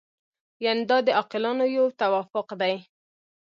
یعنې 0.65 0.83
دا 0.89 0.97
د 1.07 1.09
عاقلانو 1.19 1.65
یو 1.77 1.85
توافق 2.01 2.47
دی. 2.61 2.75